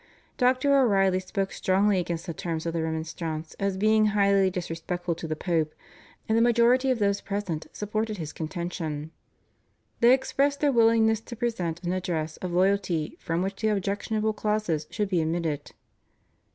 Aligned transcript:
Dr. 0.39 0.75
O'Reilly 0.75 1.19
spoke 1.19 1.51
strongly 1.51 1.99
against 1.99 2.25
the 2.25 2.33
terms 2.33 2.65
of 2.65 2.73
the 2.73 2.81
Remonstrance 2.81 3.53
as 3.59 3.77
being 3.77 4.07
highly 4.07 4.49
disrespectful 4.49 5.13
to 5.13 5.27
the 5.27 5.35
Pope, 5.35 5.75
and 6.27 6.35
the 6.35 6.41
majority 6.41 6.89
of 6.89 6.97
those 6.97 7.21
present 7.21 7.67
supported 7.71 8.17
his 8.17 8.33
contention. 8.33 9.11
They 9.99 10.11
expressed 10.15 10.59
their 10.59 10.71
willingness 10.71 11.19
to 11.21 11.35
present 11.35 11.83
an 11.83 11.93
address 11.93 12.37
of 12.37 12.51
loyalty 12.51 13.15
from 13.19 13.43
which 13.43 13.61
the 13.61 13.67
objectionable 13.67 14.33
clauses 14.33 14.87
should 14.89 15.09
be 15.09 15.21
omitted. 15.21 15.71